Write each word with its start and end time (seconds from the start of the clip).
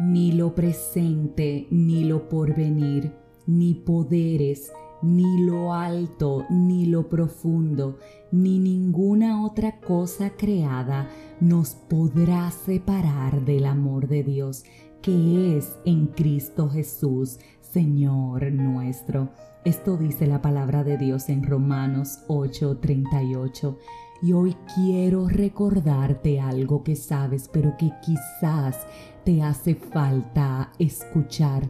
ni 0.00 0.32
lo 0.32 0.54
presente, 0.54 1.66
ni 1.70 2.04
lo 2.04 2.28
porvenir, 2.28 3.12
ni 3.46 3.74
poderes, 3.74 4.72
ni 5.02 5.44
lo 5.44 5.74
alto, 5.74 6.46
ni 6.50 6.86
lo 6.86 7.08
profundo, 7.08 7.98
ni 8.30 8.58
ninguna 8.58 9.44
otra 9.44 9.80
cosa 9.80 10.30
creada 10.30 11.08
nos 11.40 11.74
podrá 11.74 12.50
separar 12.50 13.44
del 13.44 13.66
amor 13.66 14.08
de 14.08 14.22
Dios 14.22 14.64
que 15.02 15.58
es 15.58 15.76
en 15.84 16.06
Cristo 16.06 16.70
Jesús, 16.70 17.40
Señor 17.60 18.52
nuestro. 18.52 19.30
Esto 19.64 19.96
dice 19.96 20.28
la 20.28 20.40
palabra 20.40 20.84
de 20.84 20.96
Dios 20.96 21.28
en 21.28 21.42
Romanos 21.42 22.20
8:38. 22.28 23.76
Y 24.22 24.32
hoy 24.32 24.56
quiero 24.74 25.28
recordarte 25.28 26.40
algo 26.40 26.84
que 26.84 26.94
sabes, 26.94 27.50
pero 27.52 27.76
que 27.76 27.90
quizás 28.00 28.86
te 29.24 29.42
hace 29.42 29.74
falta 29.74 30.70
escuchar. 30.78 31.68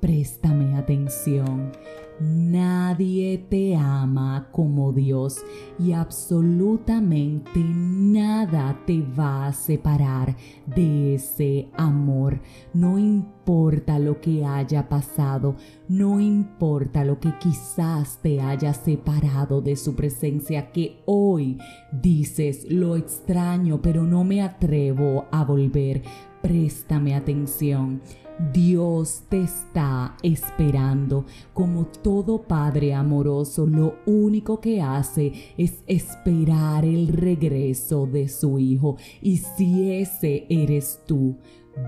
Préstame 0.00 0.76
atención. 0.76 1.72
Nadie 2.20 3.46
te 3.48 3.76
ama 3.76 4.48
como 4.50 4.92
Dios 4.92 5.38
y 5.78 5.92
absolutamente 5.92 7.60
nada 7.64 8.76
te 8.86 9.02
va 9.02 9.46
a 9.46 9.52
separar 9.52 10.36
de 10.66 11.14
ese 11.14 11.68
amor. 11.76 12.40
No 12.74 12.98
importa 12.98 14.00
lo 14.00 14.20
que 14.20 14.44
haya 14.44 14.88
pasado, 14.88 15.54
no 15.88 16.20
importa 16.20 17.04
lo 17.04 17.20
que 17.20 17.32
quizás 17.38 18.18
te 18.20 18.40
haya 18.40 18.74
separado 18.74 19.60
de 19.60 19.76
su 19.76 19.94
presencia, 19.94 20.72
que 20.72 21.00
hoy 21.06 21.58
dices 21.92 22.66
lo 22.68 22.96
extraño, 22.96 23.80
pero 23.80 24.02
no 24.02 24.24
me 24.24 24.42
atrevo 24.42 25.26
a 25.30 25.44
volver. 25.44 26.02
Préstame 26.42 27.14
atención. 27.14 28.00
Dios 28.52 29.24
te 29.28 29.42
está 29.42 30.16
esperando. 30.22 31.26
Como 31.52 31.86
todo 31.86 32.42
Padre 32.42 32.94
amoroso, 32.94 33.66
lo 33.66 33.96
único 34.06 34.60
que 34.60 34.80
hace 34.80 35.32
es 35.56 35.82
esperar 35.86 36.84
el 36.84 37.08
regreso 37.08 38.06
de 38.06 38.28
su 38.28 38.58
Hijo. 38.58 38.96
Y 39.20 39.38
si 39.38 39.92
ese 39.92 40.46
eres 40.48 41.00
tú, 41.06 41.36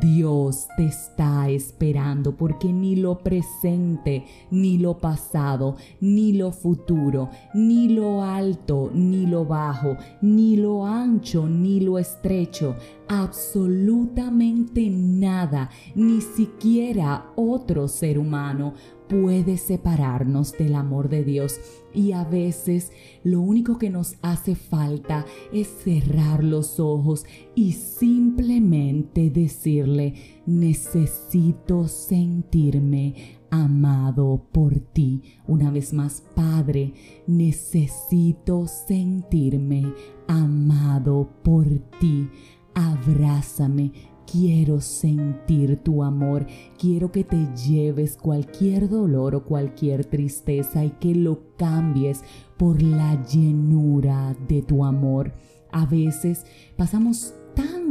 Dios 0.00 0.68
te 0.76 0.86
está 0.86 1.48
esperando 1.48 2.36
porque 2.36 2.72
ni 2.72 2.96
lo 2.96 3.18
presente, 3.18 4.24
ni 4.50 4.78
lo 4.78 4.98
pasado, 4.98 5.76
ni 6.00 6.32
lo 6.32 6.52
futuro, 6.52 7.30
ni 7.54 7.88
lo 7.88 8.22
alto, 8.22 8.90
ni 8.94 9.26
lo 9.26 9.44
bajo, 9.44 9.96
ni 10.22 10.56
lo 10.56 10.86
ancho, 10.86 11.48
ni 11.48 11.80
lo 11.80 11.98
estrecho, 11.98 12.76
absolutamente 13.08 14.88
nada, 14.90 15.70
ni 15.94 16.20
siquiera 16.20 17.32
otro 17.36 17.88
ser 17.88 18.18
humano 18.18 18.74
puede 19.10 19.58
separarnos 19.58 20.52
del 20.56 20.76
amor 20.76 21.08
de 21.08 21.24
Dios 21.24 21.58
y 21.92 22.12
a 22.12 22.22
veces 22.22 22.92
lo 23.24 23.40
único 23.40 23.76
que 23.76 23.90
nos 23.90 24.14
hace 24.22 24.54
falta 24.54 25.26
es 25.52 25.66
cerrar 25.66 26.44
los 26.44 26.78
ojos 26.78 27.26
y 27.56 27.72
simplemente 27.72 29.28
decirle 29.28 30.14
necesito 30.46 31.88
sentirme 31.88 33.40
amado 33.50 34.46
por 34.52 34.78
ti. 34.78 35.22
Una 35.48 35.72
vez 35.72 35.92
más, 35.92 36.22
Padre, 36.36 36.94
necesito 37.26 38.68
sentirme 38.68 39.92
amado 40.28 41.28
por 41.42 41.66
ti. 41.98 42.28
Abrázame, 42.74 43.92
Quiero 44.30 44.80
sentir 44.80 45.82
tu 45.82 46.04
amor, 46.04 46.46
quiero 46.78 47.10
que 47.10 47.24
te 47.24 47.48
lleves 47.56 48.16
cualquier 48.16 48.88
dolor 48.88 49.34
o 49.34 49.44
cualquier 49.44 50.04
tristeza 50.04 50.84
y 50.84 50.90
que 50.90 51.16
lo 51.16 51.56
cambies 51.56 52.22
por 52.56 52.80
la 52.80 53.20
llenura 53.24 54.36
de 54.46 54.62
tu 54.62 54.84
amor. 54.84 55.32
A 55.72 55.84
veces 55.84 56.46
pasamos 56.76 57.34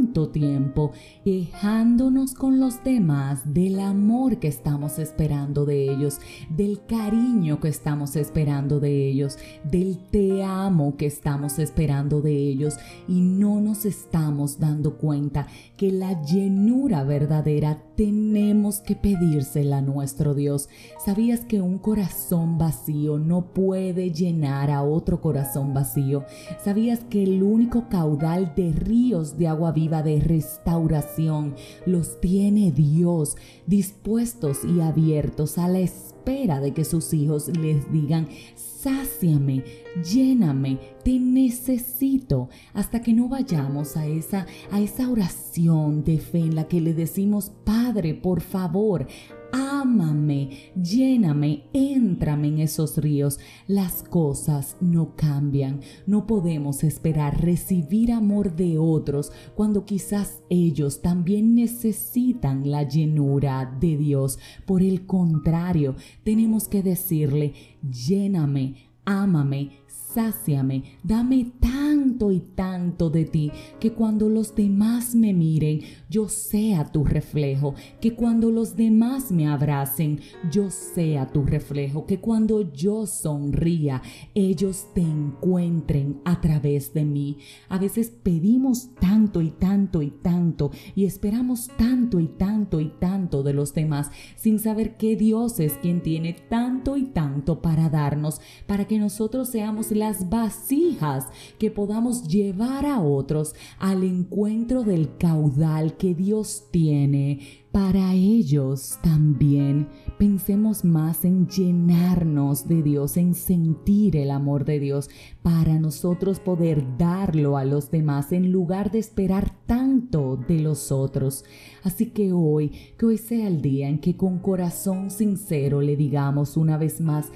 tanto 0.00 0.30
tiempo 0.30 0.92
quejándonos 1.24 2.32
con 2.32 2.58
los 2.58 2.82
demás 2.82 3.52
del 3.52 3.78
amor 3.80 4.38
que 4.38 4.48
estamos 4.48 4.98
esperando 4.98 5.66
de 5.66 5.92
ellos, 5.92 6.20
del 6.48 6.86
cariño 6.86 7.60
que 7.60 7.68
estamos 7.68 8.16
esperando 8.16 8.80
de 8.80 9.10
ellos, 9.10 9.36
del 9.62 9.98
te 10.10 10.42
amo 10.42 10.96
que 10.96 11.04
estamos 11.04 11.58
esperando 11.58 12.22
de 12.22 12.32
ellos 12.32 12.76
y 13.08 13.20
no 13.20 13.60
nos 13.60 13.84
estamos 13.84 14.58
dando 14.58 14.96
cuenta 14.96 15.48
que 15.76 15.92
la 15.92 16.22
llenura 16.22 17.04
verdadera 17.04 17.82
tenemos 17.94 18.80
que 18.80 18.96
pedírsela 18.96 19.78
a 19.78 19.82
nuestro 19.82 20.34
Dios. 20.34 20.70
¿Sabías 21.04 21.40
que 21.40 21.60
un 21.60 21.76
corazón 21.76 22.56
vacío 22.56 23.18
no 23.18 23.52
puede 23.52 24.10
llenar 24.12 24.70
a 24.70 24.82
otro 24.82 25.20
corazón 25.20 25.74
vacío? 25.74 26.24
¿Sabías 26.64 27.00
que 27.04 27.22
el 27.22 27.42
único 27.42 27.90
caudal 27.90 28.54
de 28.56 28.72
ríos 28.72 29.36
de 29.36 29.48
agua 29.48 29.72
viva 29.72 29.89
de 29.90 30.20
restauración. 30.20 31.56
Los 31.84 32.20
tiene 32.20 32.70
Dios 32.70 33.36
dispuestos 33.66 34.64
y 34.64 34.80
abiertos 34.80 35.58
a 35.58 35.68
la 35.68 35.80
espera 35.80 36.60
de 36.60 36.72
que 36.72 36.84
sus 36.84 37.12
hijos 37.12 37.48
les 37.48 37.90
digan, 37.92 38.28
sáciame, 38.54 39.64
lléname, 40.02 40.78
te 41.04 41.18
necesito, 41.18 42.48
hasta 42.72 43.02
que 43.02 43.12
no 43.12 43.28
vayamos 43.28 43.96
a 43.96 44.06
esa, 44.06 44.46
a 44.70 44.80
esa 44.80 45.10
oración 45.10 46.04
de 46.04 46.18
fe 46.18 46.38
en 46.38 46.54
la 46.54 46.68
que 46.68 46.80
le 46.80 46.94
decimos, 46.94 47.52
Padre, 47.64 48.14
por 48.14 48.40
favor, 48.40 49.06
ámame, 49.52 50.72
lléname, 50.80 51.64
éntrame 51.72 52.48
en 52.48 52.58
esos 52.58 52.96
ríos. 52.98 53.38
Las 53.66 54.02
cosas 54.02 54.76
no 54.80 55.16
cambian. 55.16 55.80
No 56.06 56.26
podemos 56.26 56.84
esperar 56.84 57.40
recibir 57.40 58.12
amor 58.12 58.56
de 58.56 58.78
otros 58.78 59.32
cuando 59.54 59.84
quizás 59.84 60.42
ellos 60.48 61.02
también 61.02 61.54
necesitan 61.54 62.70
la 62.70 62.82
llenura 62.82 63.76
de 63.80 63.96
Dios. 63.96 64.38
Por 64.66 64.82
el 64.82 65.06
contrario, 65.06 65.96
tenemos 66.24 66.68
que 66.68 66.82
decirle, 66.82 67.54
lléname, 67.82 68.90
ámame, 69.04 69.70
sáciame, 69.86 70.98
dame 71.02 71.52
tanto 72.00 72.32
y 72.32 72.40
tanto 72.40 73.10
de 73.10 73.26
ti, 73.26 73.52
que 73.78 73.92
cuando 73.92 74.30
los 74.30 74.54
demás 74.54 75.14
me 75.14 75.34
miren, 75.34 75.80
yo 76.08 76.30
sea 76.30 76.90
tu 76.90 77.04
reflejo, 77.04 77.74
que 78.00 78.14
cuando 78.14 78.50
los 78.50 78.74
demás 78.74 79.30
me 79.30 79.46
abracen, 79.46 80.20
yo 80.50 80.70
sea 80.70 81.26
tu 81.26 81.44
reflejo, 81.44 82.06
que 82.06 82.18
cuando 82.18 82.72
yo 82.72 83.04
sonría, 83.06 84.00
ellos 84.34 84.86
te 84.94 85.02
encuentren 85.02 86.20
a 86.24 86.40
través 86.40 86.94
de 86.94 87.04
mí. 87.04 87.36
A 87.68 87.76
veces 87.76 88.10
pedimos 88.22 88.94
tanto 88.98 89.42
y 89.42 89.50
tanto 89.50 90.00
y 90.00 90.10
tanto 90.10 90.70
y 90.94 91.04
esperamos 91.04 91.68
tanto 91.76 92.18
y 92.18 92.28
tanto 92.28 92.80
y 92.80 92.92
tanto 92.98 93.42
de 93.42 93.52
los 93.52 93.74
demás 93.74 94.10
sin 94.36 94.58
saber 94.58 94.96
que 94.96 95.16
Dios 95.16 95.60
es 95.60 95.74
quien 95.74 96.02
tiene 96.02 96.32
tanto 96.48 96.96
y 96.96 97.04
tanto 97.04 97.60
para 97.60 97.90
darnos, 97.90 98.40
para 98.66 98.86
que 98.86 98.98
nosotros 98.98 99.50
seamos 99.50 99.90
las 99.90 100.30
vasijas 100.30 101.26
que 101.58 101.70
podamos 101.70 101.89
llevar 102.28 102.86
a 102.86 103.00
otros 103.00 103.54
al 103.78 104.04
encuentro 104.04 104.82
del 104.84 105.16
caudal 105.16 105.96
que 105.96 106.14
Dios 106.14 106.66
tiene 106.70 107.40
para 107.72 108.14
ellos 108.14 108.98
también. 109.02 109.88
Pensemos 110.18 110.84
más 110.84 111.24
en 111.24 111.48
llenarnos 111.48 112.68
de 112.68 112.82
Dios, 112.82 113.16
en 113.16 113.34
sentir 113.34 114.16
el 114.16 114.30
amor 114.30 114.64
de 114.64 114.78
Dios, 114.78 115.10
para 115.42 115.78
nosotros 115.78 116.38
poder 116.38 116.84
darlo 116.96 117.56
a 117.56 117.64
los 117.64 117.90
demás 117.90 118.32
en 118.32 118.52
lugar 118.52 118.90
de 118.90 118.98
esperar 118.98 119.52
tanto 119.66 120.36
de 120.36 120.60
los 120.60 120.92
otros. 120.92 121.44
Así 121.82 122.06
que 122.06 122.32
hoy, 122.32 122.72
que 122.98 123.06
hoy 123.06 123.18
sea 123.18 123.48
el 123.48 123.62
día 123.62 123.88
en 123.88 123.98
que 123.98 124.16
con 124.16 124.38
corazón 124.38 125.10
sincero 125.10 125.80
le 125.80 125.96
digamos 125.96 126.56
una 126.56 126.76
vez 126.76 127.00
más, 127.00 127.30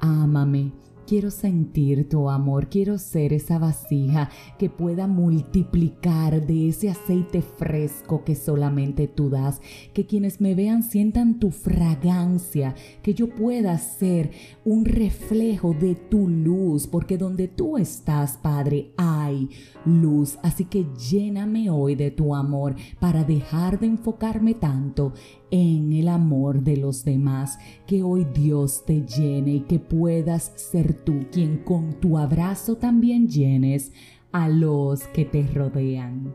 ámame 0.00 0.72
Quiero 1.08 1.30
sentir 1.30 2.06
tu 2.06 2.28
amor, 2.28 2.68
quiero 2.68 2.98
ser 2.98 3.32
esa 3.32 3.58
vasija 3.58 4.28
que 4.58 4.68
pueda 4.68 5.06
multiplicar 5.06 6.46
de 6.46 6.68
ese 6.68 6.90
aceite 6.90 7.40
fresco 7.40 8.24
que 8.24 8.34
solamente 8.34 9.08
tú 9.08 9.30
das, 9.30 9.62
que 9.94 10.04
quienes 10.04 10.42
me 10.42 10.54
vean 10.54 10.82
sientan 10.82 11.38
tu 11.38 11.50
fragancia, 11.50 12.74
que 13.00 13.14
yo 13.14 13.30
pueda 13.30 13.78
ser 13.78 14.32
un 14.66 14.84
reflejo 14.84 15.72
de 15.72 15.94
tu 15.94 16.28
luz, 16.28 16.86
porque 16.86 17.16
donde 17.16 17.48
tú 17.48 17.78
estás, 17.78 18.36
Padre, 18.36 18.92
hay 18.98 19.48
luz. 19.86 20.38
Así 20.42 20.66
que 20.66 20.84
lléname 21.10 21.70
hoy 21.70 21.94
de 21.94 22.10
tu 22.10 22.34
amor 22.34 22.76
para 23.00 23.24
dejar 23.24 23.80
de 23.80 23.86
enfocarme 23.86 24.52
tanto 24.52 25.14
en 25.50 25.92
el 25.92 26.08
amor 26.08 26.62
de 26.62 26.76
los 26.76 27.04
demás, 27.04 27.58
que 27.86 28.02
hoy 28.02 28.26
Dios 28.34 28.84
te 28.84 29.04
llene 29.06 29.54
y 29.54 29.60
que 29.60 29.78
puedas 29.78 30.52
ser 30.56 30.94
tú 30.94 31.26
quien 31.30 31.58
con 31.58 31.94
tu 32.00 32.18
abrazo 32.18 32.76
también 32.76 33.28
llenes 33.28 33.92
a 34.32 34.48
los 34.48 35.06
que 35.08 35.24
te 35.24 35.46
rodean. 35.46 36.34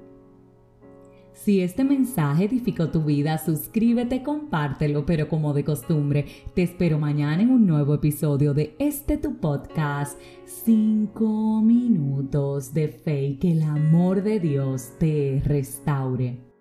Si 1.33 1.59
este 1.59 1.83
mensaje 1.83 2.45
edificó 2.45 2.89
tu 2.89 3.03
vida, 3.03 3.37
suscríbete, 3.37 4.23
compártelo, 4.23 5.05
pero 5.05 5.27
como 5.27 5.53
de 5.53 5.65
costumbre, 5.65 6.25
te 6.53 6.63
espero 6.63 6.99
mañana 6.99 7.41
en 7.41 7.49
un 7.49 7.67
nuevo 7.67 7.95
episodio 7.95 8.53
de 8.53 8.75
este 8.79 9.17
tu 9.17 9.37
podcast, 9.37 10.17
5 10.45 11.61
minutos 11.61 12.73
de 12.73 12.87
fe 12.87 13.37
que 13.41 13.51
el 13.51 13.63
amor 13.63 14.23
de 14.23 14.39
Dios 14.39 14.93
te 14.99 15.41
restaure. 15.43 16.52